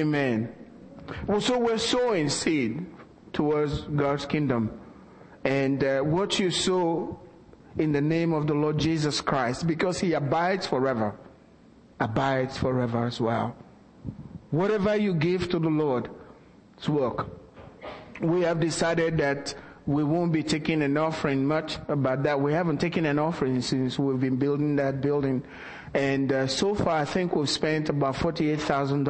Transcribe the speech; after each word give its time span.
Amen. 0.00 0.50
Well, 1.26 1.42
so 1.42 1.58
we're 1.58 1.76
sowing 1.76 2.30
seed 2.30 2.86
towards 3.34 3.82
God's 3.82 4.24
kingdom. 4.24 4.80
And 5.44 5.84
uh, 5.84 6.00
what 6.00 6.38
you 6.38 6.50
sow 6.50 7.20
in 7.76 7.92
the 7.92 8.00
name 8.00 8.32
of 8.32 8.46
the 8.46 8.54
Lord 8.54 8.78
Jesus 8.78 9.20
Christ, 9.20 9.66
because 9.66 10.00
He 10.00 10.14
abides 10.14 10.66
forever, 10.66 11.14
abides 11.98 12.56
forever 12.56 13.04
as 13.04 13.20
well. 13.20 13.54
Whatever 14.50 14.96
you 14.96 15.12
give 15.12 15.50
to 15.50 15.58
the 15.58 15.68
Lord, 15.68 16.08
it's 16.78 16.88
work. 16.88 17.26
We 18.22 18.40
have 18.42 18.58
decided 18.58 19.18
that 19.18 19.54
we 19.86 20.02
won't 20.02 20.32
be 20.32 20.42
taking 20.42 20.80
an 20.80 20.96
offering 20.96 21.46
much 21.46 21.76
about 21.88 22.22
that. 22.22 22.40
We 22.40 22.54
haven't 22.54 22.78
taken 22.78 23.04
an 23.04 23.18
offering 23.18 23.60
since 23.60 23.98
we've 23.98 24.20
been 24.20 24.36
building 24.36 24.76
that 24.76 25.02
building. 25.02 25.42
And 25.94 26.32
uh, 26.32 26.46
so 26.46 26.74
far, 26.74 27.00
I 27.00 27.04
think 27.04 27.34
we've 27.34 27.50
spent 27.50 27.88
about 27.88 28.14
$48,000 28.14 28.98